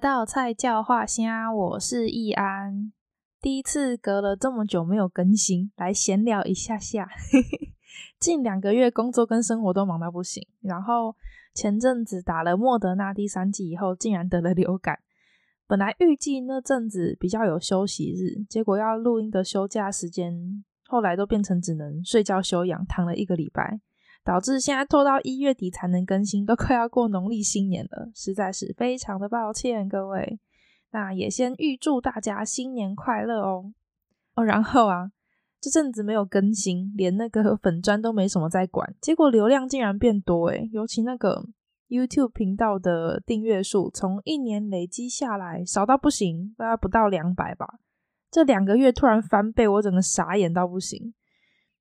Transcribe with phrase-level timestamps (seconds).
[0.00, 2.92] 道菜叫画虾，我是易安。
[3.40, 7.08] 第一次隔了这么久没有更新，来闲聊一下下。
[8.20, 11.16] 近两个月工作跟生活都忙到不行，然后
[11.54, 14.98] 前阵子打了莫德纳第三剂以后，竟然得了流感。
[15.66, 23.80] 本来预计那阵子比较有休息日，结果要录音的休假时间，后来都变成只能睡觉休养，躺了一个礼拜。
[24.24, 30.38] 导致现在拖到一月底才能更新，都快要过农历新年了，实在是非常的抱歉各位。
[30.90, 33.72] 那也先预祝大家新年快乐哦。
[34.34, 35.10] 哦，然后啊，
[35.60, 41.46] 这阵子没有更新，连那个粉专都没什么在管，结果流量竟然变多诶，尤其那个
[41.88, 47.80] YouTube 频道的订阅数，从一年累积下来少到不行，大概不到两百吧。
[48.30, 51.14] 这两个月突然翻倍，我整个傻眼到不行。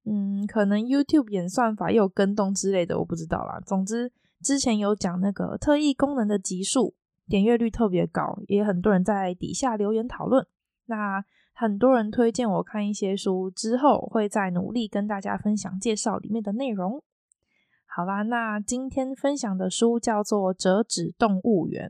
[0.10, 3.60] 嗯，可能 YouTube 演算法又跟动之类的，我不知道啦。
[3.66, 4.10] 总之，
[4.42, 6.96] 之前有讲那个特异功能的集数，
[7.28, 10.48] 点阅率特别高，也很多人在底下留言讨论。
[10.86, 11.22] 那
[11.54, 17.04] 很多人推荐我看一些书，之后会再努力跟大家分享介绍里面的内容。
[17.86, 21.90] 好啦，那今天分享的书叫做《折纸动物园》。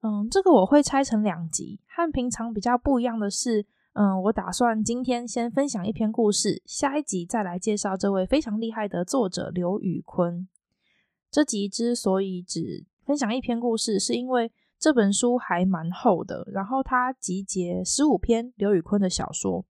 [0.00, 3.66] 嗯，这个我会拆成两集，和平常比较不一样的是。
[3.98, 10.46] 嗯，我打算今天先分享一篇故事，下一集再来介绍这位非常厉害的作者刘宇坤。
[11.32, 19.64] 这集之所以只分享一篇故事，是因为这本书还蛮厚的，然后它集结十五篇刘宇坤的小说，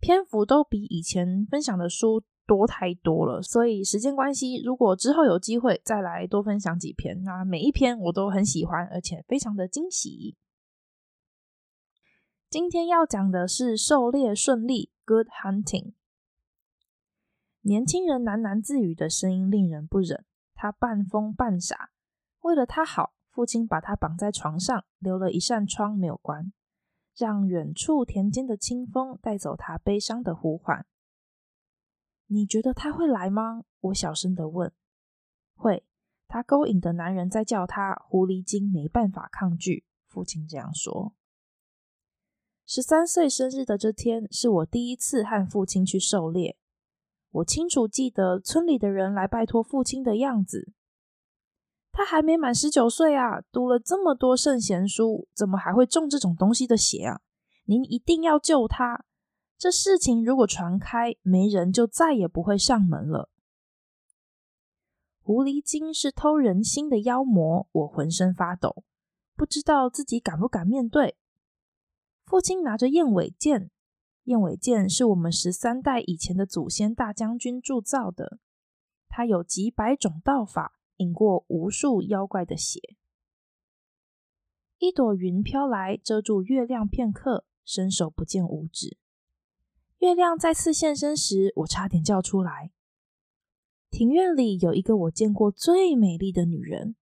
[0.00, 10.36] 篇幅都比以前分享的书多太多了，所以时间关系，如果之后有机会再来多分享几篇，那每一篇我都很喜欢，而且非常的惊喜。
[12.52, 15.94] 今天要讲的是狩猎顺利，Good hunting。
[17.62, 20.26] 年轻人喃喃自语的声音令人不忍。
[20.52, 21.92] 他半疯半傻，
[22.42, 26.52] 为了他好，父亲把他绑在床上，留了一扇窗没有关，
[27.16, 30.84] 让远处田间的清风带走他悲伤的呼唤。
[32.26, 33.64] 你觉得他会来吗？
[33.80, 34.70] 我小声的问。
[35.54, 35.86] 会，
[36.28, 39.86] 他勾引的男人在叫他，狐狸精没办法抗拒。
[40.06, 41.14] 父亲这样说。
[42.74, 46.56] 十三岁生日的这天，是我第一次和父亲去狩猎。
[47.30, 50.72] 我清楚记得村里的人来拜托父亲的样子。
[51.90, 57.20] 他还没满十九岁啊，读了这么多圣贤书，怎么还会中这种东西的邪啊？
[57.66, 59.04] 您一定要救他！
[59.58, 63.28] 这事情如果传开，没人就再也不会上门了。
[65.20, 68.82] 狐狸精是偷人心的妖魔，我浑身发抖，
[69.36, 71.18] 不知道自己敢不敢面对。
[72.32, 73.70] 父亲拿着燕尾剑，
[74.22, 78.38] 燕尾剑是我们十三代以前的祖先大将军铸造的，
[79.06, 82.80] 他有几百种道法，饮过无数妖怪的血。
[84.78, 88.96] 一朵云飘来，遮住月亮片刻，伸手不见五指。
[89.98, 92.70] 月亮再次现身时，我差点叫出来。
[93.90, 96.96] 庭院里有一个我见过最美丽的女人，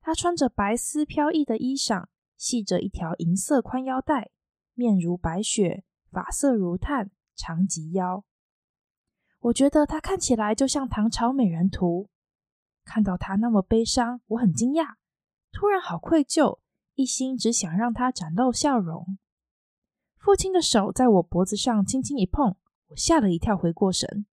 [0.00, 2.06] 她穿着白丝飘逸的衣裳。
[2.42, 4.32] 系着一条银色宽腰带，
[4.74, 8.24] 面如白雪，发色如炭，长及腰。
[9.38, 12.10] 我觉得她看起来就像唐朝美人图。
[12.84, 14.96] 看到她那么悲伤，我很惊讶，
[15.52, 16.58] 突然好愧疚，
[16.96, 19.18] 一心只想让她展露笑容。
[20.18, 22.56] 父亲的手在我脖子上轻轻一碰，
[22.88, 24.26] 我吓了一跳，回过神。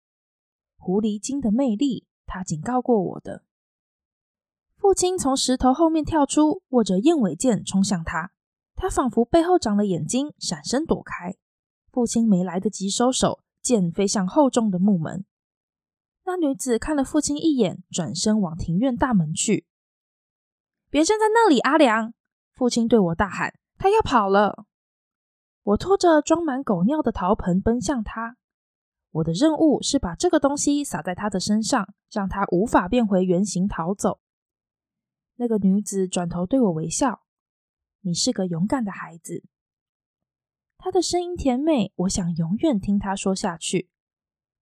[0.77, 3.46] 狐狸精的魅力，他警告过我的。
[4.78, 8.31] 父亲从石头后面跳出，握着燕尾剑冲向他。
[8.75, 11.34] 他仿佛背后长了眼睛，闪身躲开。
[11.91, 15.25] 父亲没来得及收手，剑飞向厚重的木门。
[16.25, 19.67] 那女子看了父亲一眼，转身往庭院大门去。
[20.90, 22.12] 别站在那里，阿良！
[22.52, 24.67] 父亲对我大喊：“他要跑了！”
[25.64, 28.37] 我拖着装满狗尿的陶盆奔向他。
[29.11, 34.20] 我的任务是把这个东西撒在他的身上，让他无法变回原形逃走。
[35.37, 37.23] 那个女子转头对我微笑
[38.03, 39.44] ：“你是个勇敢的孩子。”
[40.79, 43.91] 她的声音甜美，我想永远听她说下去。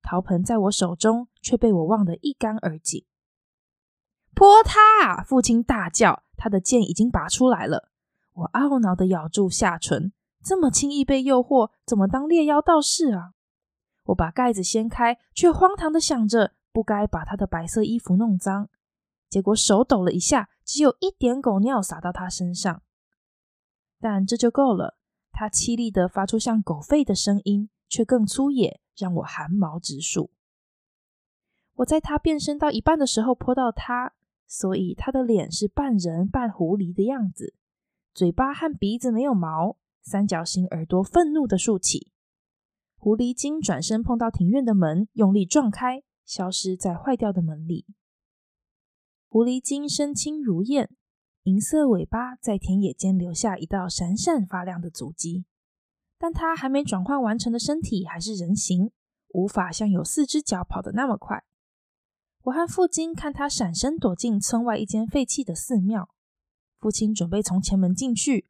[0.02, 3.06] 陶盆在我手中，却被我忘得一干二净。
[4.34, 5.22] 泼他！
[5.22, 7.90] 父亲大叫，他的剑已经拔出来了。
[8.32, 10.12] 我懊恼地咬住下唇，
[10.42, 13.34] 这么轻易被诱惑，怎么当猎妖道士啊？
[14.06, 18.68] 我把盖子掀开，却荒唐地想着，不该把他的白色衣服弄脏。
[19.30, 22.82] 结果手抖了一下，只有一点狗尿洒到他身上，
[24.00, 24.98] 但这就够了。
[25.30, 30.30] 他凄厉的发出像狗吠的声音，却更粗野，让我寒毛直竖。
[31.74, 34.14] 我在他变身到一半的时候泼到他，
[34.46, 37.54] 所以他的脸是半人半狐狸的样子。
[38.14, 42.12] 嘴巴和鼻子没有毛，三角形耳朵愤怒的竖起。
[42.96, 47.86] 狐狸精转身碰到庭院的门，用力撞开，消失在坏掉的门里。
[49.34, 50.90] 狐狸精身轻如燕，
[51.42, 55.44] 银色尾巴在田野间留下一道闪闪发亮的足迹。
[56.16, 58.92] 但它还没转换完成的身体还是人形，
[59.30, 61.42] 无法像有四只脚跑得那么快。
[62.42, 66.14] 我和父亲看他闪身躲进村外一间废弃的寺庙。
[66.78, 68.48] 父亲准备从前门进去，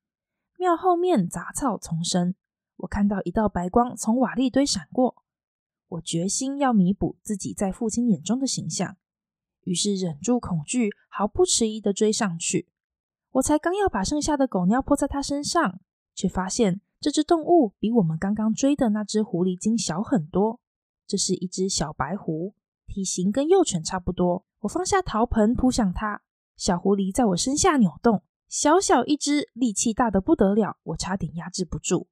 [0.59, 2.35] 庙后面杂草丛生。
[2.77, 5.25] 我看到一道白光从瓦砾堆闪过，
[5.89, 8.99] 我决心要弥补自己在父亲眼中的形象，
[9.65, 12.69] 于是忍住恐惧，毫不迟疑地追上去。
[13.33, 15.81] 我才刚要把剩下的狗尿泼在它身上，
[16.15, 20.61] 却发现这只动物比我们刚刚追的那只狐狸精小很多。
[21.07, 22.55] 这是一只小白狐。
[22.87, 26.23] 体型跟幼犬差不多，我放下陶盆扑向它，
[26.57, 32.09] 小狐狸在我身下扭动，小小一只，力气大得不得了，我差点压制不住。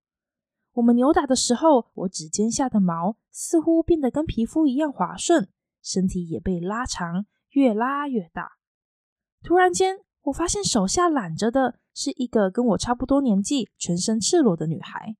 [0.73, 5.49] 我们扭打的时候，我指尖下的毛似乎变得跟皮肤一样滑顺，
[5.83, 8.59] 身体也被拉长，越拉越大。
[9.43, 15.17] 突然间，我发现手下揽着的是一个跟我差不多年纪、全身赤裸的女孩，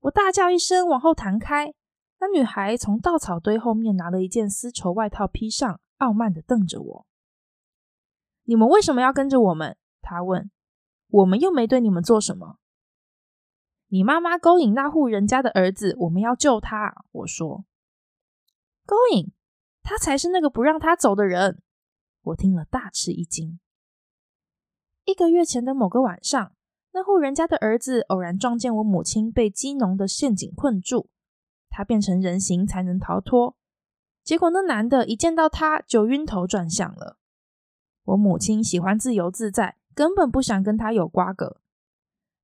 [0.00, 1.74] 我大叫一声，往后弹开。
[2.18, 7.06] 那女孩从稻草堆后面拿了一件丝绸外套披上，傲慢的瞪着我。
[8.44, 10.50] “你们为什么要跟着我们？”她问。
[11.08, 12.58] “我们又没对你们做什么。
[13.88, 17.64] ”“你妈妈勾引那户人家的儿子，我们要救他。”我说。
[18.84, 19.32] “勾引？
[19.82, 21.62] 他才是那个不让他走的人。”
[22.22, 23.58] 我听了大吃一惊。
[25.04, 26.52] 一个月前的某个晚上，
[26.92, 31.08] 那户人家的儿子偶然撞见我母亲被鸡农的陷阱困住。
[31.68, 33.56] 他变成人形才能逃脱，
[34.24, 37.16] 结果那男的一见到他就晕头转向了。
[38.04, 41.60] 我母亲喜欢自由自在，根本不想跟他有瓜葛。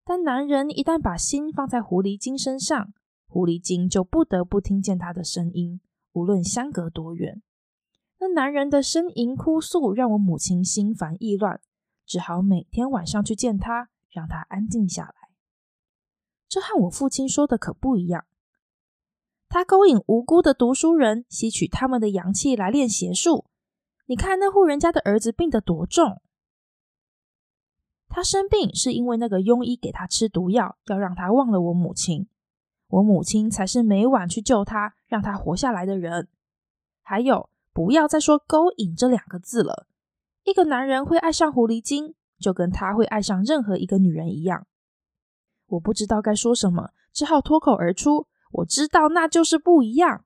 [0.04, 2.94] 但男人一旦把心放在狐狸精身上，
[3.26, 5.80] 狐狸精就不得不听见他的声音，
[6.12, 7.42] 无论相隔多远。
[8.18, 11.60] 那男人的呻吟哭诉让我母亲心烦意乱，
[12.06, 15.14] 只好每天晚上去见他，让他安静下来。
[16.48, 18.24] 这和我父亲说的可不一样。
[19.48, 23.46] 他勾引无辜的读书人，吸取他们的阳气来练邪术。
[24.06, 26.22] 你看那户人家的儿子病得多重？
[28.08, 32.28] 他生病是因为那个庸医给他吃毒药，要让他忘了我母亲。
[32.88, 36.28] 我母亲才是每晚去救他，让他活下来的人。
[37.02, 39.86] 还有，不要再说勾引这两个字了。
[40.44, 44.66] 一个男人会爱上狐狸精，就跟他会爱上任何一个女人一样。
[45.66, 48.28] 我不知道该说什么，只好脱口而出。
[48.50, 50.24] 我知道那就是不一样。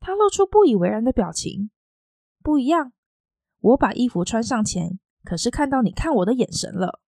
[0.00, 1.70] 他露出不以为然的表情。
[2.42, 2.94] 不一样？
[3.60, 7.00] 我把衣服穿上前，可是看到你看我的眼神了。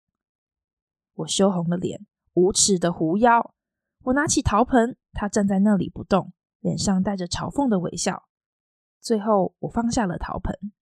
[1.14, 3.54] 我羞红了脸，无耻的狐妖！
[4.04, 8.28] 我拿起陶盆，他站在那里不动，脸上带着嘲讽的微笑。
[9.06, 10.74] 最后，我放下了陶盆。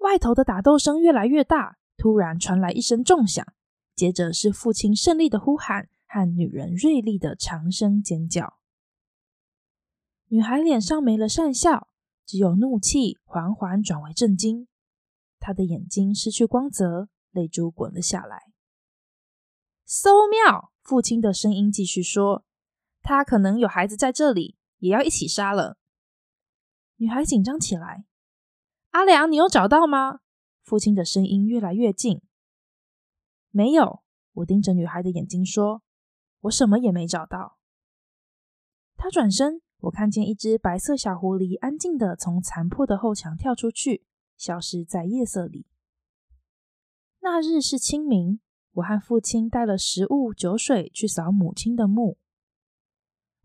[0.00, 3.42] 外头的打斗声越来越大，突然传来一声重响，
[3.94, 5.88] 接着是父亲胜利的呼喊。
[6.10, 8.58] 和女人锐利的长声尖叫，
[10.28, 11.88] 女孩脸上没了善笑，
[12.24, 14.68] 只有怒气缓缓转为震惊。
[15.38, 18.44] 她的眼睛失去光泽，泪珠滚了下来。
[19.86, 22.44] 馊庙，父亲的声音继续说
[23.02, 25.77] ：“他可能有孩子在这里，也要一起杀了。”
[26.98, 28.04] 女孩紧张起来。
[28.90, 30.20] 阿良，你有找到吗？
[30.62, 32.20] 父亲的声音越来越近。
[33.50, 34.02] 没有。
[34.34, 35.82] 我盯着女孩的眼睛说。
[36.42, 37.58] 我什么也没找到。
[38.96, 44.04] 他转身，我看见一只白色小狐狸安静的从残破的后墙跳出去，
[44.36, 45.66] 消失在夜色里。
[47.20, 48.40] 那日是清明，
[48.72, 52.18] 我和父亲带了食物、酒水去扫母亲的墓。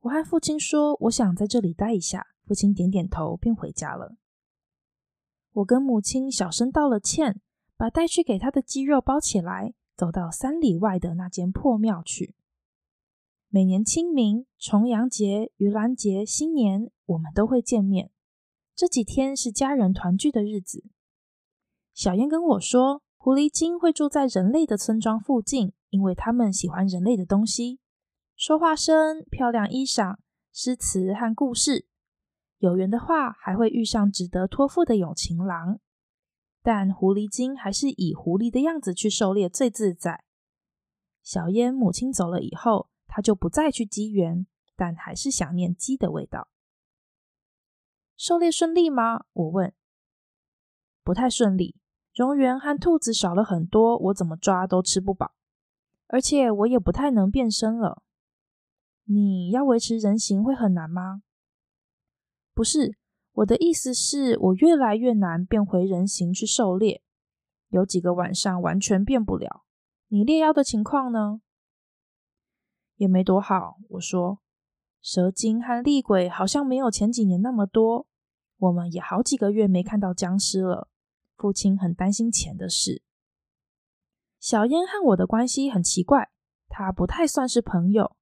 [0.01, 4.15] 我和父亲说：“我想在这里待一下。”父亲点点头，便回家了。
[5.53, 7.39] 我跟母亲小声道了歉，
[7.77, 12.35] 把带去给他的鸡肉包起来，走到三里外的那间破庙去。
[13.49, 18.09] 每年清明、重阳节、盂兰节、新年，我们都会见面。
[18.75, 20.83] 这几天是家人团聚的日子。
[21.93, 27.79] 小燕跟我说，狐狸精会住在人类的村庄附近，因为他们喜欢人类的东西，
[28.35, 30.17] 说话声、漂亮衣裳、
[30.51, 31.85] 诗词和故事。
[32.63, 35.81] 有缘的话，还会遇上值得托付的有情郎。
[36.61, 40.23] 但狐狸精还是以狐狸的样子去狩猎最自在。
[41.21, 46.47] 小燕母亲走了以后，他就不再去鸡园，但还是想念鸡的味道。
[48.15, 49.25] 狩猎顺利吗？
[49.33, 49.73] 我问。
[51.03, 51.75] 不太顺利，
[52.15, 55.33] 蝾螈和兔子少了很多，我怎么抓都吃不饱，
[56.07, 58.03] 而且我也不太能变身了。
[59.03, 61.23] 你要维持人形会很难吗？
[62.53, 62.97] 不是，
[63.31, 67.01] 我的意思是，我越来越难变回人形去狩猎，
[67.69, 69.63] 有几个晚上完全变不了。
[70.09, 71.41] 你猎妖的情况呢？
[72.95, 73.77] 也没多好。
[73.89, 74.39] 我说，
[75.01, 78.05] 蛇精和厉鬼好像没有前几年那么多，
[78.57, 80.87] 我们也好几个月没看到僵尸了。
[81.35, 83.01] 父亲很担心钱的事。
[84.39, 86.29] 小燕和我的关系很奇怪，
[86.69, 88.15] 他不太算是朋友，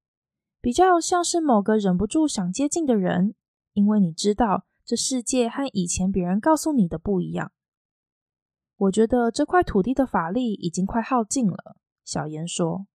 [0.62, 3.36] 比较像是某个忍不住想接近的人，
[3.74, 7.52] 因为你知道这世界和以前别人告诉你的不一样。
[8.78, 11.78] 我觉得这块土地的法力已经快耗尽了。
[12.04, 12.88] 小烟说：“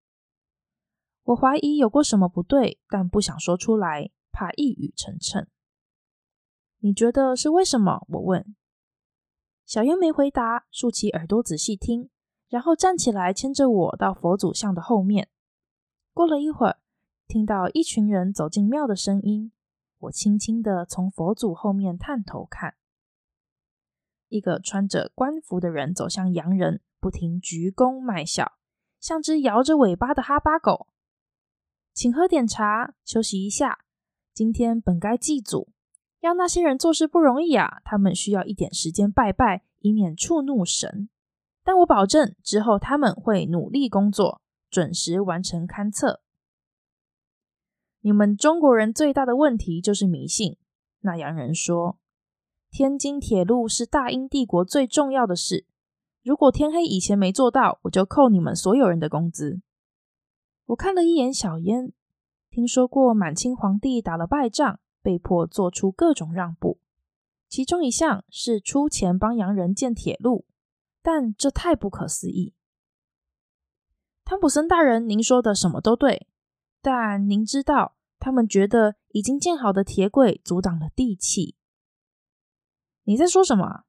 [1.23, 5.47] 我怀疑有过什么不对，但不想说出来，怕一语成谶。
[6.78, 8.54] 你觉得是为什么？”我问。
[9.64, 12.11] 小烟没回答，竖起耳朵仔细听，
[12.49, 15.28] 然后站起来牵着我到佛祖像的后面。
[16.12, 16.78] 过了一会儿，
[17.26, 19.52] 听到一群人走进庙的声音，
[19.98, 22.74] 我轻轻的从佛祖后面探头看，
[24.28, 28.52] 一个穿着官服的人走向洋人，不停鞠躬卖笑，
[29.00, 30.88] 像只摇着尾巴的哈巴狗。
[31.94, 33.78] 请喝点茶，休息一下。
[34.34, 35.72] 今天本该祭祖。
[36.20, 41.08] 要那些人做事不容易啊，他们需要一点时间拜拜，以免触怒神。
[41.64, 46.20] 但我保证，之后他们会努力工作，准时完成勘测。
[48.06, 50.58] 你们中国人最大的问题就是迷信。
[51.00, 51.98] 那洋人说，
[52.70, 55.66] 天津铁路是大英帝国最重要的事，
[56.22, 59.60] 如果天黑以前没做到，我就扣你们所有人的工资。
[60.66, 61.92] 我看了一眼小烟，
[62.48, 64.78] 听说过满清皇帝打了败仗。
[65.02, 66.78] 被迫做出各种让步，
[67.48, 70.46] 其中一项是出钱帮洋人建铁路，
[71.02, 72.54] 但这太不可思议。
[74.25, 76.28] 汤普森大人，您说的什么都对，
[76.82, 81.56] 但您知道，他们觉得已经建好的铁轨阻挡了地气。
[83.04, 83.85] 你在说什么？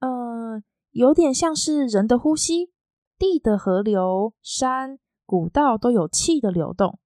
[0.00, 2.72] 呃，有点像是人的呼吸，
[3.18, 6.98] 地的河流、山、古道都有气的流动，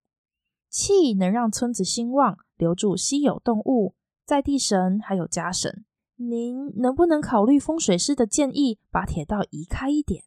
[0.69, 2.37] 气能让村子兴旺。
[2.57, 5.83] 留住稀有动物、在地神还有家神，
[6.17, 10.25] 您能不能考虑风水师的建议，把铁道移开一点？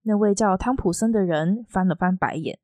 [0.00, 2.58] 那位叫汤普森的人翻了翻白眼，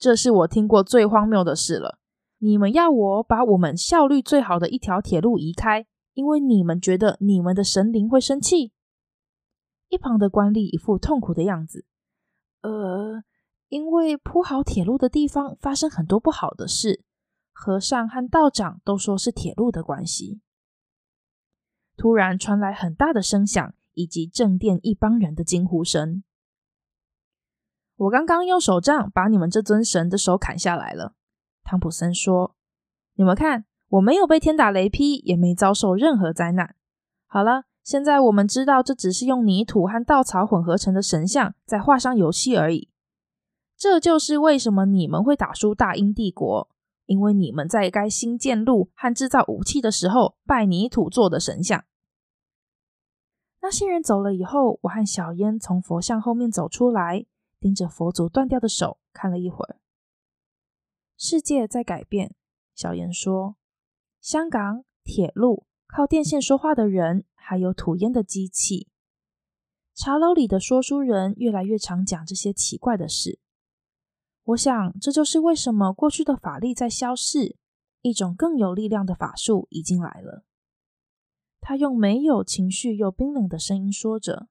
[0.00, 1.98] 这是我听过最荒谬的事了。
[2.38, 8.72] 你们要我把我们效率最好的一条铁路移开，因为你们觉得你们的神灵会生气？
[9.90, 11.84] 一旁的官吏一副痛苦的样子。
[12.62, 13.22] 呃，
[13.68, 17.04] 因为铺好铁路的地方发生很多不好的事。
[17.52, 20.40] 和尚和道长都说是铁路的关系。
[21.98, 26.24] 突然传来很大的声响，以及正殿一帮人的惊呼声。
[28.00, 31.12] 我刚刚用手杖把你们这尊神的手砍下来了。
[31.62, 32.54] 汤普森说
[33.16, 36.76] ：“你们看，我没有被天打雷劈，也没遭受任何灾难。
[37.26, 42.88] 好了，现在我们知道这只是用泥土和稻草混合成的神像，在画上游戏而已。
[43.76, 46.68] 这就是为什么你们会打输大英帝国。”
[47.04, 51.84] 因为你们在该新建路和制造武器的时候拜泥土做的神像。
[53.60, 57.26] 那些人走了以后，我和小烟从佛像后面走出来，
[57.60, 59.78] 盯着佛祖断掉的手看了一会儿。
[61.16, 62.34] 世界在改变，
[62.74, 63.56] 小烟说
[64.20, 68.88] ：“香港铁路、靠电线说话的人，还有吐烟的机器。
[69.94, 73.38] 茶楼里的说书人越来越常讲这些奇怪的事。”
[74.44, 77.56] 我想，这就是为什么过去的法力在消逝，
[78.00, 80.44] 一种更有力量的法术已经来了。
[81.60, 84.48] 他用没有情绪又冰冷的声音说着：“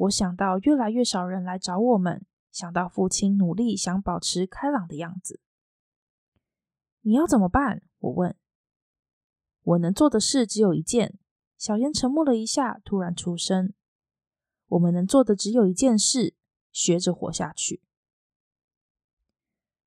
[0.00, 5.40] 我想到越来越少人来找我们，想到父亲努力想保持开朗的样子。
[7.02, 8.34] 你要怎么办？”我问。
[9.62, 11.18] 我能做的事只有一件。
[11.58, 13.74] 小烟沉默了一下，突然出声
[14.68, 16.34] ：“我们能做的只有一件事，
[16.72, 17.82] 学着活下去。”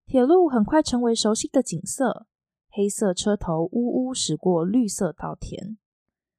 [0.05, 2.27] 铁路很快成为熟悉的景色，
[2.69, 5.79] 黑色车头呜呜驶过绿色稻田，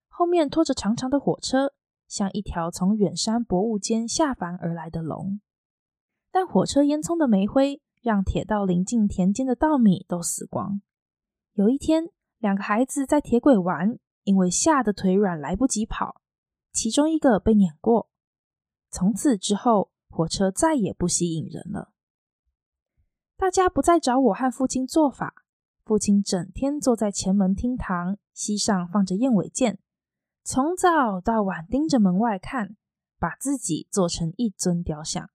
[0.07, 1.75] 后面拖着长长的火车，
[2.07, 5.41] 像一条从远山薄雾间下凡而来的龙。
[6.31, 10.81] 但火车烟囱的煤灰让铁道临近田间的稻米都死光。
[11.53, 16.21] 有一天，两个孩子在铁轨玩，因为吓得腿软来不及跑，
[16.73, 18.09] 其中一个被碾过。
[18.91, 21.93] 从此之后，火车再也不吸引人了。
[23.37, 25.45] 大家不再找我和父亲做法。
[25.85, 29.79] 父亲整天坐在前门厅堂，膝上放着燕尾剑，
[30.47, 32.77] 从早到晚盯着门外看，
[33.19, 35.31] 把自己做成一尊雕像。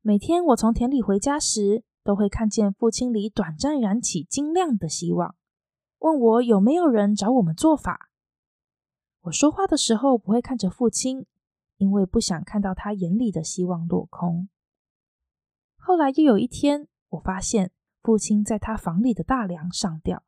[0.00, 5.34] 每天我从田里回家时，都会看见父亲里短暂燃起晶亮的希望，
[5.98, 8.08] 问我有没有人找我们做法。
[9.22, 11.26] 我说话的时候不会看着父亲，
[11.78, 14.48] 因为不想看到他眼里的希望落空。
[15.76, 20.22] 后来又有一天，我发现父亲在他房里的大梁上吊。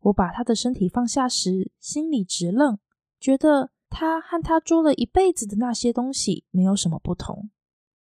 [0.00, 2.78] 我把他的身体放下时，心里直愣，
[3.18, 7.50] 觉得他和他捉了一辈子的那些东西没有什么不同。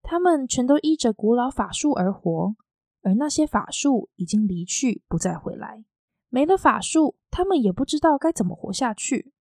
[0.01, 2.55] 他们全都依着古老法术而活，
[3.01, 5.83] 而那些法术已经离去，不再回来。
[6.29, 9.33] 没了法术，他们也不知道该怎么活下去。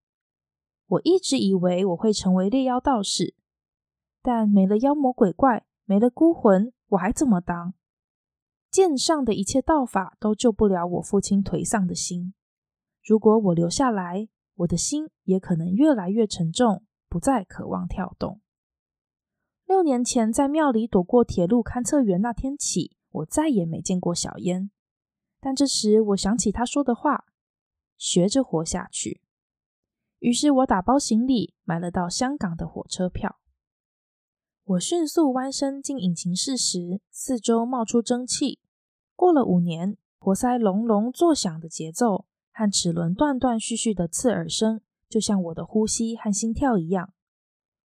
[0.87, 3.35] 我一直以为我会成为猎妖道士，
[4.21, 7.73] 但没了妖魔鬼怪，没了孤魂，我还怎么当？
[8.71, 12.33] 剑上的一切道法都救不了我父亲颓丧的心。
[13.07, 18.41] 如果我留下来，我的心也可能越来越沉重，不再渴望跳动。
[19.65, 24.69] 六年前在庙里躲过铁路勘测员那天起，我再也没见过小烟。
[25.39, 27.23] 但这时我想起他说的话
[27.95, 29.21] ：“学着活下去。”
[30.19, 33.39] 于是我打包行李，买了到香港的火车票。
[34.65, 38.59] 我迅速弯身进引擎室时，四周冒出蒸汽。
[39.15, 42.25] 过了五年，活塞隆隆作响的节奏。
[42.57, 47.13] 和齿轮断断续续的刺耳声，就像我的呼吸和心跳一样。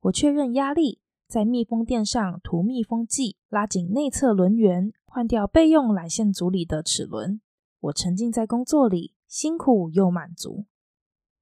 [0.00, 7.42] 我确认压力，在密封垫上涂密封剂，拉紧内侧轮缘，换掉备用缆线组里的齿轮。
[7.80, 10.64] 我沉浸在工作里，辛苦又满足。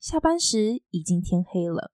[0.00, 1.92] 下班时已经天黑了，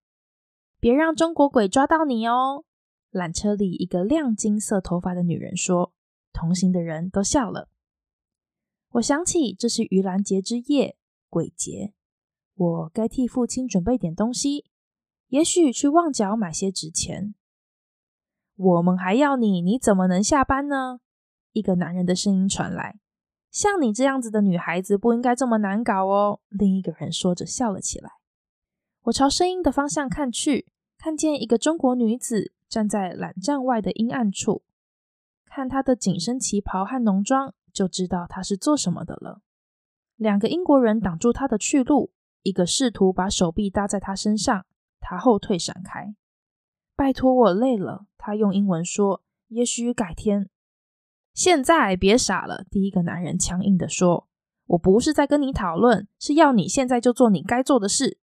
[0.81, 2.65] 别让中国鬼抓到你哦！
[3.13, 5.93] 缆车里一个亮金色头发的女人说，
[6.33, 7.69] 同行的人都笑了。
[8.93, 10.97] 我想起这是盂兰节之夜。
[11.37, 11.93] 鬼节，
[12.55, 14.65] 我该替父亲准备点东西，
[15.29, 17.35] 也许去旺角买些纸钱。
[18.55, 21.01] 我们还要你，你怎么能下班呢？
[21.53, 22.99] 一个男人的声音传来。
[23.51, 26.41] 像你这样子的女孩子不应该这么难搞哦。
[26.49, 28.13] 另一个人说着笑了起来。
[29.03, 34.63] 我朝声音的方向看去，看见一个中国女子站在缆站外的阴暗处，
[35.45, 39.43] 看她的紧身旗袍和浓妆，就知道她是做什么的了。
[40.17, 44.67] 两个英国人挡住他的去路，一个试图把手臂搭在他身上，
[44.99, 46.15] 他后退闪开。
[46.97, 48.07] 拜托，我累了。
[48.17, 50.49] 他用英文说：“也许改天。”
[51.35, 52.65] 现在别傻了。
[52.71, 54.27] 第一个男人强硬地说
[54.67, 58.19] ：“我不是在跟你讨论，是要你现在就做你该做的事。”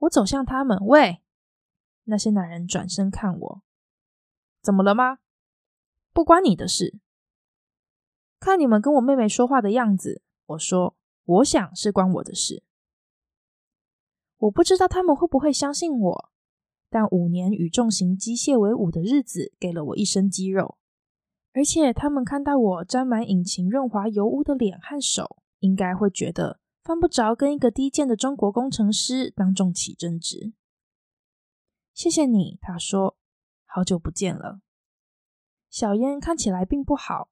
[0.00, 1.22] 我走向他们，喂，
[2.04, 3.62] 那些男人转身看我，
[4.60, 5.18] 怎么了吗？
[6.12, 7.00] 不关你的事。
[8.40, 12.62] 看你们跟我妹妹说话的样子，我说，我想是关我的事。
[14.38, 16.30] 我不知道他们会不会相信我，
[16.88, 20.78] 但五年与重型机械为伍的日子给了我一身肌肉，
[21.52, 30.52] 而且他们看到我沾满引擎润滑油污的脸和手，应该会觉得犯不着跟一个低贱的中国工程师当众起争执。
[31.92, 33.16] 谢谢你，他说，
[33.64, 34.60] 好久不见了。
[35.68, 37.28] 小烟看起来并不好。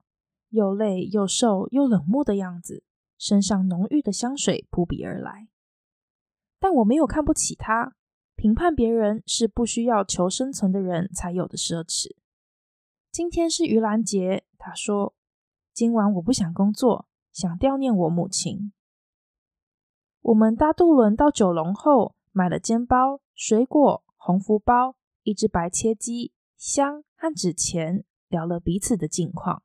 [0.57, 2.83] 又累又瘦又冷漠的样子，
[3.19, 5.49] 身上浓郁的香水扑鼻而来。
[6.59, 7.95] 但我没有看不起他，
[8.35, 12.17] 评判别人是不需要求生存的人才有的奢侈。
[13.13, 15.15] 今天是盂兰节，他说，
[15.75, 18.73] 今晚我不想工作，想悼念我母亲。
[20.23, 29.63] 我们搭渡轮到九龙后，买了煎包、水果、红福包、一只白切鸡、香和纸钱，聊了彼此的近况。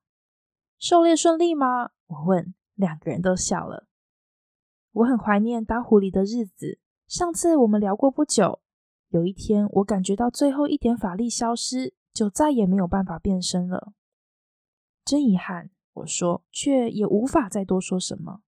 [0.82, 1.92] 狩猎顺利吗？
[2.08, 3.88] 我问，两个人都笑了。
[4.94, 6.80] 我很怀念打狐狸的日子。
[7.08, 8.64] 上次我们聊过不久，
[9.10, 13.94] 有一天我感觉到最后一点法力消失，就再也没有办法变身了。
[15.06, 18.42] 真遗憾，我说，却也无法再多说什么。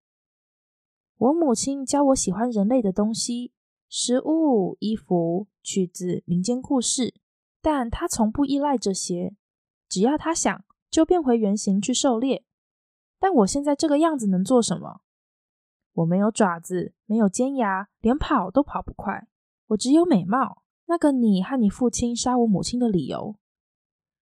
[1.18, 3.52] 我母亲教我喜欢人类的东西，
[3.90, 7.12] 食物、衣服、曲子、民间故事，
[7.60, 9.36] 但她从不依赖这些，
[9.86, 10.64] 只要她想。
[10.92, 12.44] 就变回原形去狩猎，
[13.18, 15.00] 但我现在这个样子能做什么？
[15.94, 19.26] 我没有爪子，没有尖牙，连跑都跑不快。
[19.68, 23.36] 我只有美貌，那个你和你父亲杀我母亲的理由。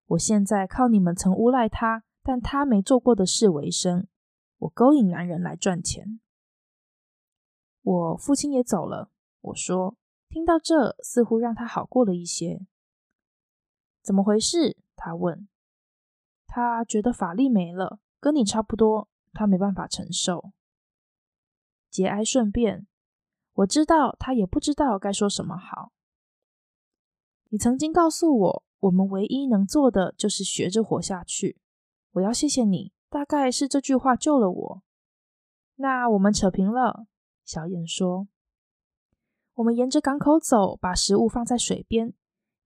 [0.06, 4.06] 我现在靠你们曾诬赖他，但他没做过的事为生。
[4.58, 6.20] 我勾引男人来赚钱。
[7.82, 9.10] 我父亲也走了。
[9.40, 9.96] 我说，
[10.28, 12.64] 听到这，似乎让他好过了一些。
[14.02, 14.76] 怎么回事？
[14.94, 15.48] 他问。
[16.52, 20.50] 他觉得法力没了，跟你差不多，他没办法承受。
[21.88, 22.88] 节哀顺变，
[23.52, 25.92] 我知道他也不知道该说什么好。
[27.50, 31.60] 你曾经告诉我，我们唯一能做的就是学着活下去。
[32.10, 34.82] 我要谢谢你，大概是这句话救了我。
[35.76, 37.06] 那我们扯平了，
[37.44, 38.26] 小燕说。
[39.54, 42.12] 我们沿着港口走，把食物放在水边，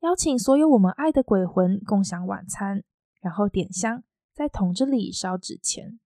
[0.00, 2.82] 邀请所有我们爱的鬼魂共享晚餐，
[3.24, 5.98] 然后点香，在桶子里烧纸钱。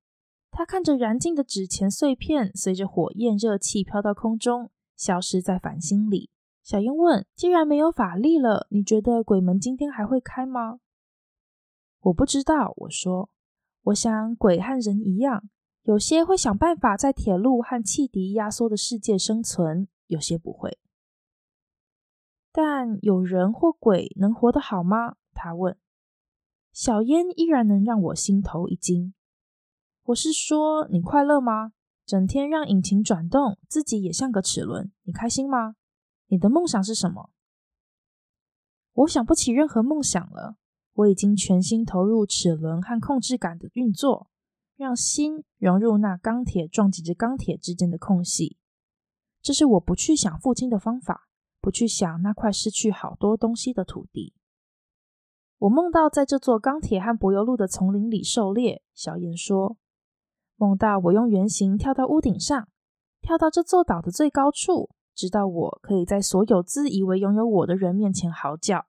[0.52, 6.30] 他看着燃尽的纸钱碎片，随着火焰热气飘到空中，消失在繁星里。
[6.62, 10.78] 小英问：“既然没有法力了，你觉得鬼门今天还会开吗？”
[12.02, 13.30] 我不知道，我说
[13.82, 15.48] ：“我想鬼和人一样，
[15.82, 20.78] 有些会想办法在铁路和汽笛压缩的世界生存，有些不会。
[22.52, 25.76] 但有人或鬼能活得好吗？”他问。
[26.72, 29.14] 小烟依然能让我心头一惊。
[30.04, 31.72] 我是说，你快乐吗？
[32.06, 35.74] 整天让引擎转动，自己也像个齿轮，你开心吗？
[36.28, 37.30] 你的梦想是什么？
[38.92, 40.56] 我想不起任何梦想了。
[40.94, 44.30] 我已经全心投入齿轮和控制杆的运作，
[44.76, 48.56] 让心融入那钢铁撞击着钢铁之间的空隙。
[49.40, 51.28] 这是我不去想父亲的方法，
[51.60, 54.34] 不去想那块失去好多东西的土地。
[55.58, 58.82] 我梦到在这座钢铁和柏油路的丛林里狩猎。
[58.94, 59.76] 小燕说
[60.56, 62.68] ：“梦到我用圆形跳到屋顶上，
[63.20, 68.86] 跳到这座岛的最高处。”直到我可以在所有自以为拥有我的人面前嚎叫。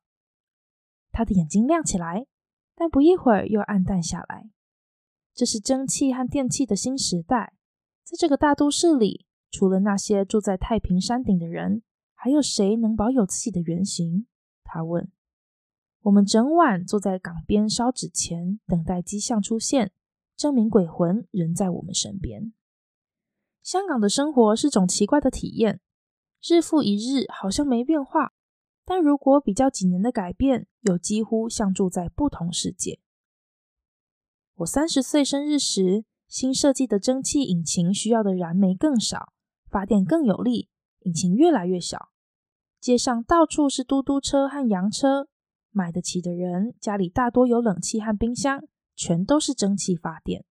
[1.11, 2.27] 他的眼睛亮起来，
[2.75, 4.47] 但不一会儿又暗淡下来。
[5.33, 7.53] 这是蒸汽和电气的新时代。
[8.03, 11.81] 在这个大都市里，除了那些住在太平山顶的人，
[12.13, 14.27] 还有谁能保有自己的原型？
[14.63, 15.11] 他问。
[16.03, 19.91] 我们整晚坐在港边烧纸钱，等待迹象出现，
[20.37, 22.53] 证明鬼魂仍在我们身边。
[23.61, 25.81] 香港的生活是种奇怪的体验。
[26.41, 28.31] 日复一日，好像没变化，
[28.85, 32.99] 但如果比较几年的改变，又几乎像住在不同世界。
[34.55, 39.33] 我三十岁生日时，新设计的蒸汽引擎需要的燃煤更少，
[39.69, 42.09] 发电更有力，引擎越来越小。
[42.79, 45.27] 街上到处是嘟嘟车和洋车，
[45.79, 50.43] 买得起的人家里大多有冷气和冰箱，全都是蒸汽发电。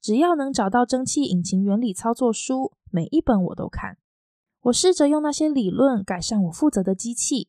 [0.00, 3.96] 只要能找到蒸汽引擎原理操作书，每一本我都看。
[4.62, 7.48] 我试着用那些理论改善我负责的机器。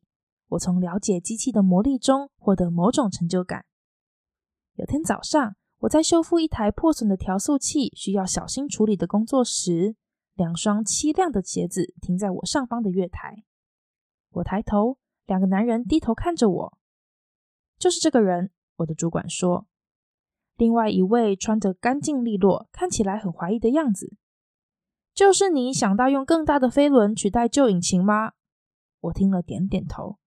[0.50, 3.66] 我从了解机器的魔力中获得某种成就感。
[4.76, 9.96] 有天早上，我在修复一台破损的调速器需要小心处理的工作时，
[10.36, 13.44] 两双漆亮的鞋子停在我上方的月台。
[14.34, 16.77] 我抬头，两个男人低头看着我。
[17.78, 19.68] 就是这个人，我的主管说。
[20.56, 24.16] 另外一位穿着干净利落，看起来很怀疑的样子。
[25.14, 28.34] 就是你想到用更大的飞轮取代旧引擎吗？
[29.02, 30.18] 我听了点点头，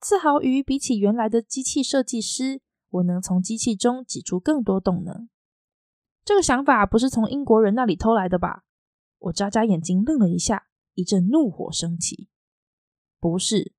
[0.00, 5.28] 自豪于比起原来的机器设计师，我能从机器中挤出更多动能。
[6.24, 8.64] 这个想法不是从英国人那里偷来的吧？
[9.18, 12.28] 我眨眨眼睛，愣了一下，一阵怒火升起。
[13.20, 13.72] 不是，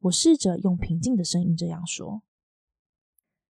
[0.00, 2.22] 我试着用平静的声音这样说。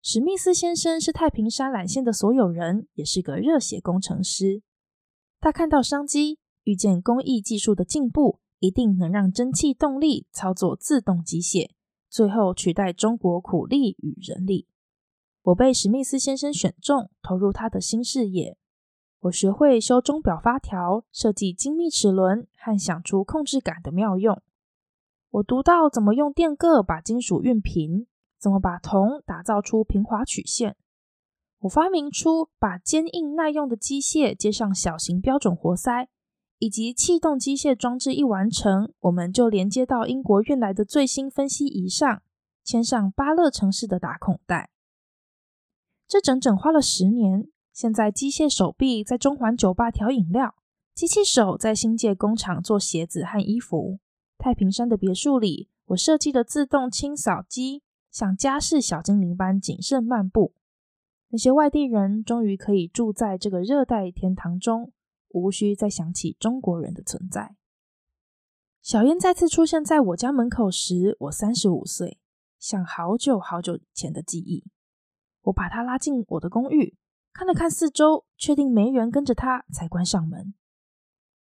[0.08, 4.62] 史密斯先生是太平山缆线的所有人，也是个热血工程师。
[5.40, 11.70] 他看到商机，预见工艺技术的进步，一定能让蒸汽动力操作自动机械，
[12.08, 14.68] 最后取代中国苦力与人力。
[15.42, 18.56] 我被史密斯先生选中，投入他的新事业。
[19.22, 24.40] 我学会修钟表发条，设计精密齿轮，和想出控制杆的妙用。
[25.30, 28.06] 我读到怎么用电铬把金属熨平，
[28.38, 30.76] 怎么把铜打造出平滑曲线。
[31.60, 36.08] 我发明出把坚硬耐用的机械接上小型标准活塞，
[36.58, 42.22] 以及气动机械装置一完成，我们就连接到英国运来的最新分析仪上，
[42.62, 44.70] 牵上巴勒城市的打孔带。
[46.06, 47.48] 这整整花了十年。
[47.72, 50.54] 现在机械手臂在中环酒吧调饮料，
[50.94, 53.98] 机器手在新界工厂做鞋子和衣服。
[54.38, 57.82] 太平山的别墅里，我设计的自动清扫机
[58.16, 60.54] 像家世小精灵般谨慎漫步。
[61.28, 64.90] 那些外地人终于可以住在这个热带天堂中，
[65.28, 67.56] 无需再想起中国人的存在。
[68.80, 72.18] 小燕再次出现在我家门口时，我三十五岁，
[72.58, 74.64] 像好久好久以前的记忆。
[75.42, 76.96] 我把她拉进我的公寓，
[77.34, 80.54] 看了看四周，确定没人跟着她，才关上门。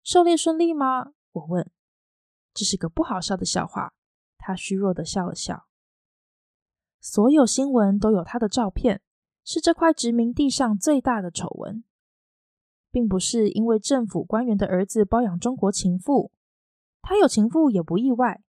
[0.03, 1.13] 狩猎顺利吗？
[1.32, 1.71] 我问。
[2.53, 3.95] 这是个不好笑的笑话。
[4.38, 5.65] 她虚弱的笑了笑。
[6.99, 9.01] 所有新闻都有他的照片。
[9.45, 11.83] 是这块殖民地上最大的丑闻，
[12.91, 16.31] 并不是因为政府官员的儿子包养中国情妇，
[17.01, 18.43] 他有情妇也不意外，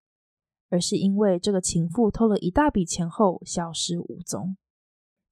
[0.68, 4.58] 而是因为这个情妇偷了一大笔钱后消失无踪。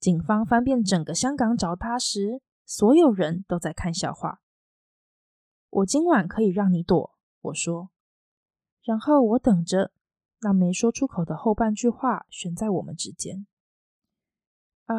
[0.00, 4.40] 警方翻遍整个香港找他时，所有人都在看笑话。
[5.68, 7.90] 我今晚可以让你躲，我说。
[8.83, 9.92] 然后我等着，
[10.40, 13.46] 那没说出口的后半句话悬在我们之间。
[14.87, 14.96] 啊，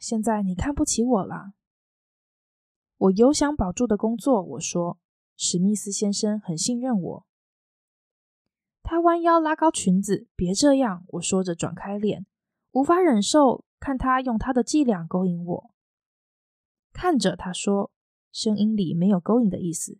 [0.00, 1.52] 现在你看不起我了。
[2.96, 4.98] 我有想保住的工作，我说。
[5.38, 7.26] 史密斯先生很信任我。
[8.82, 12.24] 他弯腰拉高裙子，别这样，我说着转开脸，
[12.70, 15.70] 无法忍受看他用他的伎俩勾引我。
[16.94, 17.90] 看着他说，
[18.32, 19.98] 声音里没有勾引的意思。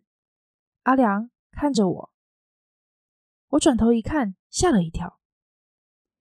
[0.81, 2.11] 阿良，看着我。
[3.49, 5.19] 我转头一看，吓了一跳。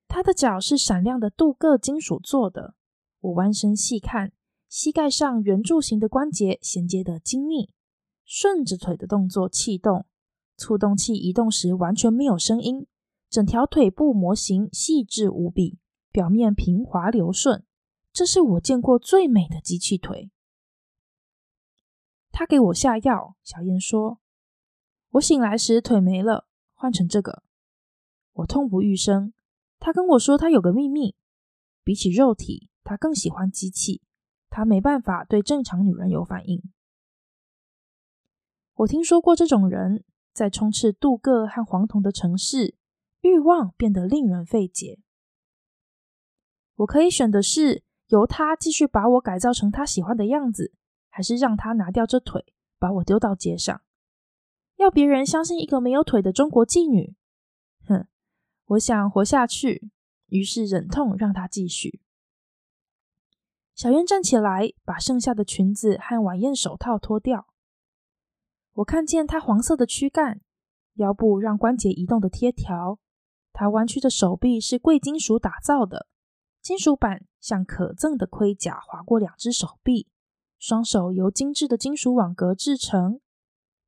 [0.08, 2.74] 他的脚是闪亮的镀铬金属做的。
[3.20, 4.32] 我弯身细看，
[4.68, 7.72] 膝盖上圆柱形的关节衔接的精密。
[8.24, 10.06] 顺着腿的动作气动，
[10.56, 12.86] 促动器移动时完全没有声音。
[13.28, 15.78] 整条腿部模型细致无比，
[16.10, 17.64] 表面平滑流顺。
[18.12, 20.30] 这是我见过最美的机器腿。
[22.30, 24.20] 他给我下药，小燕说
[25.12, 27.42] ：“我醒来时腿没了，换成这个。”
[28.34, 29.32] 我痛不欲生。
[29.78, 31.16] 他跟我说他有个秘密，
[31.82, 34.02] 比起肉体，他更喜欢机器。
[34.48, 36.62] 他没办法对正常女人有反应。
[38.74, 42.74] 我听说过这种人，在充斥镀铬和黄铜的城市，
[43.20, 44.98] 欲望变得令人费解。
[46.76, 50.72] 我可以选的是由他继续把我改造成他喜欢的样子，
[51.08, 52.44] 还是让他拿掉这腿，
[52.78, 53.82] 把我丢到街上，
[54.76, 57.14] 要别人相信一个没有腿的中国妓女？
[57.86, 58.06] 哼，
[58.66, 59.90] 我想活下去，
[60.26, 62.00] 于是忍痛让她继续。
[63.74, 67.46] 小燕站起来，把剩下的裙子和晚宴手套脱掉。
[68.74, 70.40] 我看见她黄色的躯干，
[70.94, 72.98] 腰部让关节移动的贴条，
[73.52, 76.06] 她弯曲的手臂是贵金属打造的，
[76.60, 80.08] 金属板像可赠的盔甲划过两只手臂，
[80.58, 83.20] 双手由精致的金属网格制成，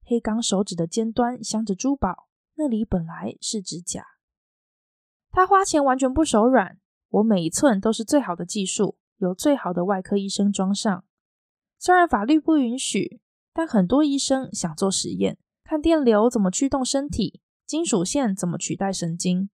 [0.09, 4.07] 黑钢手指的尖端镶着珠宝，那里本来是指甲。
[5.31, 11.05] 他花钱完全不手软，我每一寸都是最好的技术，由最好的外科医生装上，
[11.79, 13.21] 虽然法律不允许。
[13.51, 19.51] 但很多医生想做实验，看电流怎么驱动身体，金属线怎么取代神经。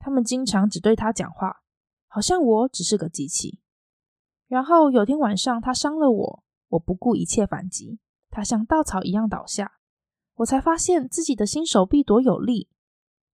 [0.00, 1.62] 他们经常只对他讲话，
[2.08, 3.60] 好像我只是个机器。
[4.48, 8.00] 然后有天晚上，他伤了我，我不顾一切反击，
[8.34, 9.78] 他像稻草一样倒下，
[10.34, 12.68] 我才发现自己的新手臂多有力。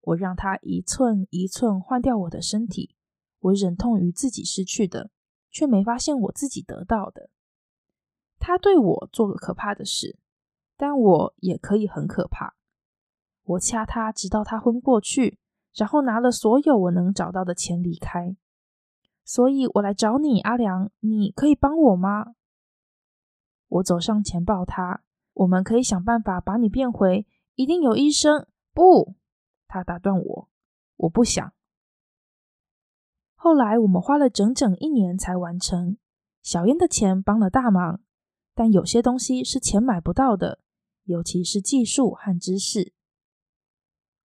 [0.00, 2.96] 我让他一寸一寸换掉我的身体，
[3.38, 5.10] 我忍痛于自己失去的，
[5.50, 7.30] 却没发现我自己得到的。
[8.40, 10.18] 他对我做了可怕的事，
[10.76, 12.56] 但我也可以很可怕。
[13.44, 15.38] 我掐他，直到他昏过去，
[15.74, 18.36] 然后拿了所有我能找到的钱离开。
[19.24, 22.34] 所以我来找你，阿良，你可以帮我吗？
[23.68, 25.02] 我走上前抱他，
[25.34, 27.26] 我们可以想办法把你变回。
[27.54, 28.46] 一定有医生。
[28.72, 29.14] 不，
[29.66, 30.48] 他打断我，
[30.96, 31.52] 我不想。
[33.34, 35.96] 后来我们花了整整一年才完成。
[36.42, 38.00] 小燕的钱帮了大忙。
[38.54, 40.58] 但有些东西是钱买不到的，
[41.04, 42.92] 尤其是技术和知识。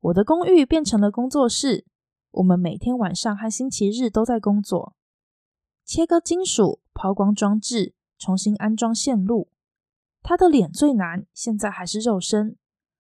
[0.01, 1.85] 我的公寓变成了工作室，
[2.31, 4.97] 我们每天晚上和星期日都在工作，
[5.85, 9.49] 切割金属、抛光装置、重新安装线路。
[10.23, 12.57] 他的脸最难，现在还是肉身。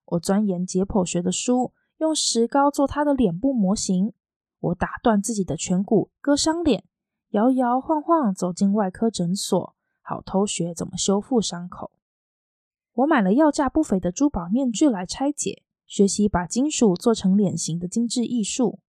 [0.06, 4.12] 我钻研解剖学的书，用石膏做他的脸部模型。
[4.58, 6.82] 我打断自己的颧骨，割伤脸，
[7.30, 9.76] 摇摇晃晃走进外科诊所。
[10.00, 11.92] 好偷学怎么修复伤口。
[12.94, 18.80] 我买了要价不菲的珠宝面具来拆解，学习把金属做成脸型的精致艺术。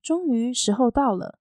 [0.00, 1.38] 终于时候到了，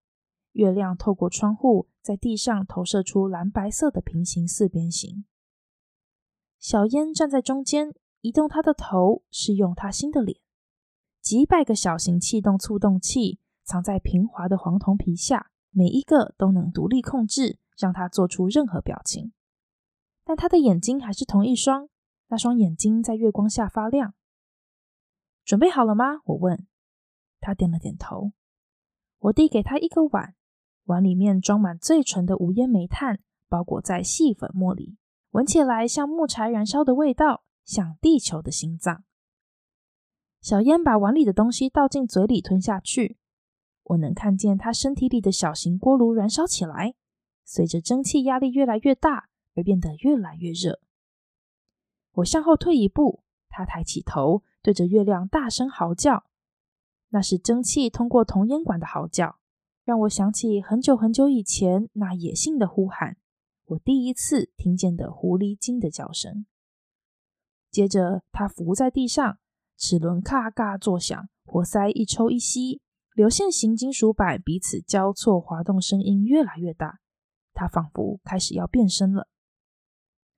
[0.51, 5.25] 月亮透过窗户在地上投射出蓝白色的平行四边形。
[6.59, 10.39] 小烟站在中间，移动她的头，是用她新的脸。
[11.21, 17.59] 几百个小型气动促动器藏在平滑的黄铜皮下，每一个都能独立控制。
[17.77, 19.33] 让他做出任何表情，
[20.23, 21.89] 但他的眼睛还是同一双，
[22.27, 24.13] 那双眼睛在月光下发亮。
[25.43, 26.21] 准备好了吗？
[26.25, 26.67] 我问。
[27.39, 28.33] 他点了点头。
[29.17, 30.35] 我递给他一个碗，
[30.91, 34.97] 碗里面装满最纯的无烟煤炭，包裹在细粉末里，
[35.31, 39.05] 闻起来像木柴燃烧的味道，像地球的心脏。
[40.41, 43.17] 小烟把碗里的东西倒进嘴里吞下去，
[43.83, 46.95] 我能看见他身体里的小型锅炉燃烧起来。
[47.45, 50.79] 随着蒸汽压力越来越大，而变得越来越热。
[52.15, 56.25] 我向后退一步，他抬起头，对着月亮大声嚎叫。
[57.09, 59.37] 那是蒸汽通过铜烟管的嚎叫，
[59.83, 63.17] 让我想起很久很久以前那野性的呼喊。
[63.65, 66.45] 我第一次听见的狐狸精的叫声。
[67.69, 69.39] 接着，它伏在地上，
[69.77, 72.81] 齿轮咔咔作响，活塞一抽一吸，
[73.13, 76.99] 流线型金属板彼此交错滑动，声音越来越大。
[77.53, 79.29] 它仿佛开始要变身了。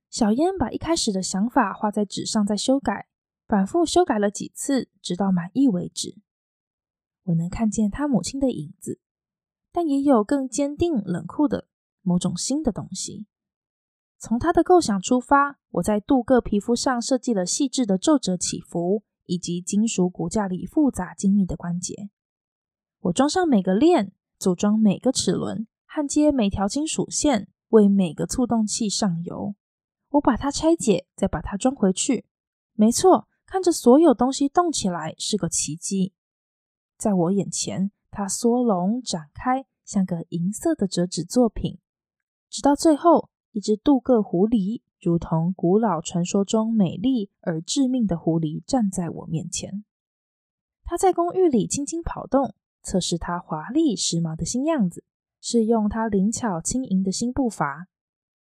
[0.09, 3.07] 小烟把一开始的想法画在纸上，再修改，
[3.47, 6.19] 反复修改了几次，直到满意为止。
[7.23, 8.99] 我能看见他母亲的影子，
[9.73, 11.67] 但也有更坚定、冷酷的
[12.01, 13.25] 某种新的东西。
[14.17, 22.09] 从他的构想出发，我在镀铬皮肤上设计了细致的皱褶起伏，以及金属骨架里复杂精密的关节。
[23.01, 29.55] 我装上每个链，组装每个齿轮，焊接每条金属线，为每个促动器上油。
[30.11, 32.25] 我把它拆解，再把它装回去。
[32.73, 36.13] 没错，看着所有东西动起来是个奇迹。
[36.97, 41.79] 在我眼前，它缩拢展开，像个银色的折纸作品。
[42.47, 49.83] 直到最后，一只镀铬狐狸，如同古老传说中美丽而致命的狐狸，站在我面前。
[50.83, 55.03] 它在公寓里轻轻跑动，测试它华丽时髦的新样子，
[55.41, 57.87] 试用它灵巧轻盈的新步伐。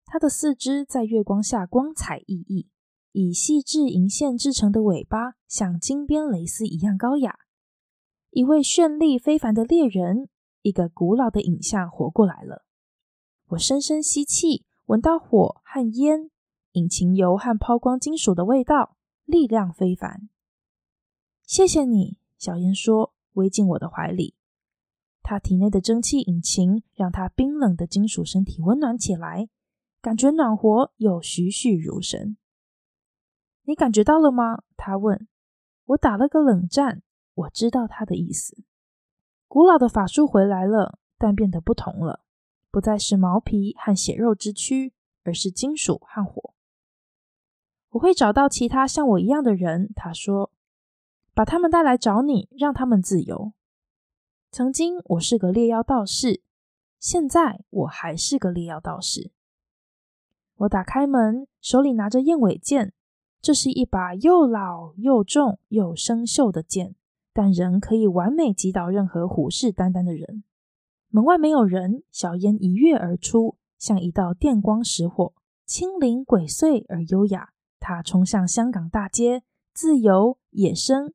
[0.05, 2.67] 它的四肢在月光下光彩熠熠，
[3.11, 7.37] 以细致银线制成的尾巴像金边蕾丝一样高雅。
[8.31, 10.29] 一位绚丽非凡的猎人，
[10.61, 12.63] 一个古老的影像活过来了。
[13.47, 16.29] 我深深吸气，闻到火和烟、
[16.73, 20.29] 引擎油和抛光金属的味道，力量非凡。
[21.43, 24.35] 谢谢你，小烟说，偎进我的怀里。
[25.23, 29.49] 他体内的蒸汽引擎让他冰冷的金属身体温暖起来，
[30.01, 32.37] 感觉暖和又栩栩如生。
[33.63, 34.61] 你感觉到了吗？
[34.77, 35.27] 他问。
[35.85, 37.01] 我打了个冷战。
[37.39, 38.57] 我知道他的意思。
[39.47, 42.21] 古老的法术回来了，但变得不同了，
[42.69, 46.53] 不再是毛皮和血肉之躯，而是金属和火。
[47.91, 50.51] 我会找到其他像我一样的人，他说，
[51.33, 53.53] 把他们带来找你，让他们自由。
[54.51, 56.41] 曾经我是个猎妖道士，
[56.99, 59.31] 现在我还是个猎妖道士。
[60.55, 62.93] 我打开门，手里拿着燕尾剑，
[63.41, 66.95] 这是一把又老又重又生锈的剑。
[67.39, 70.43] 但仍可以完美击倒任何虎视眈眈的人。
[71.07, 75.33] 门外没有人，小烟一跃而出，像一道电光石火，
[75.65, 77.53] 轻灵鬼祟而优雅。
[77.79, 81.13] 他冲向香港大街，自由、野生，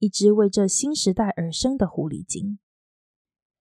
[0.00, 2.58] 一只为这新时代而生的狐狸精。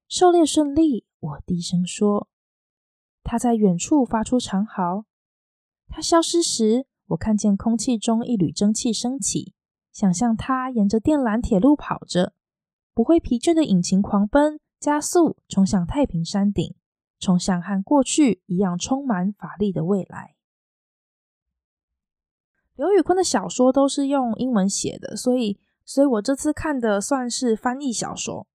[0.08, 2.28] 狩猎顺利，我低声说。
[3.22, 5.06] 他在远处发出长嚎。
[5.88, 9.54] 他消失时，我看见空气中一缕蒸汽升起。
[10.00, 12.32] 想象它沿着电缆铁路跑着，
[12.94, 16.74] 不会疲倦的引擎狂奔、加速，冲向太平山顶，
[17.20, 20.36] 冲向和过去一样充满法力的未来。
[22.78, 28.48] 刘宇昆的小说都是用英文写的，所以，所以我这次看的算是翻译小说。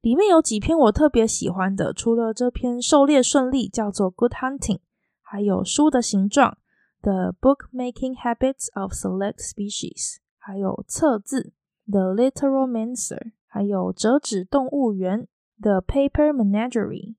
[0.00, 4.78] 里面有几篇我特别喜欢的，除了这篇《狩猎顺利》叫做《Good Hunting》，
[5.20, 6.58] 还有《书的形状》
[7.02, 10.16] The Book Making Habits of Select Species。
[10.44, 11.52] 还有测字
[11.88, 15.28] ，The Literomancer，还有折纸动物园
[15.60, 17.14] ，The Paper Menagerie，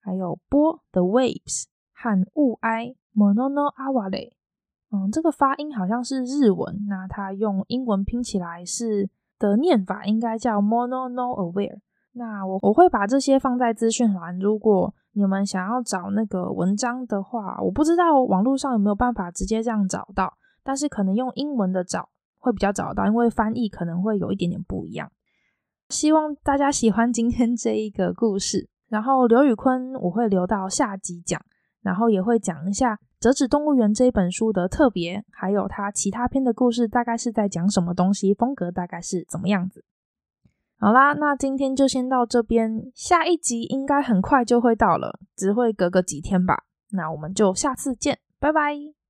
[0.00, 4.32] 还有波，The Waves，和雾哀，Mono no Aware。
[4.90, 11.80] 嗯，这个发音好像是日文，那它用英文拼起来是的念法应该叫 Mono no Aware。
[12.12, 22.08] 那我我会把这些放在资讯栏，如果你们想要找那个文章的话，我不知道网络上有没有办法直接这样找到，但是可能用英文的找。
[22.42, 25.10] 会比较找得到，因为翻译可能会有一点点不一样。
[25.88, 28.68] 希望大家喜欢今天这一个故事。
[28.88, 31.40] 然后刘宇坤我会留到下集讲，
[31.80, 39.84] 然后也会讲一下《折纸动物园》这一本书的特别，还有他其他篇的故事大概是在讲什么东西，风格大概是怎么样子。
[40.78, 46.64] 好啦，那今天就先到这边，下一集应该很快就会到了，只会隔个几天吧。
[46.90, 49.01] 那我们就下次见，拜拜。